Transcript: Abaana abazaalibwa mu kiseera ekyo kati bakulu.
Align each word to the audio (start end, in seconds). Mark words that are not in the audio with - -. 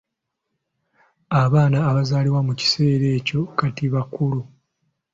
Abaana 1.43 1.77
abazaalibwa 1.89 2.41
mu 2.47 2.53
kiseera 2.59 3.05
ekyo 3.17 3.39
kati 3.57 3.85
bakulu. 3.93 4.41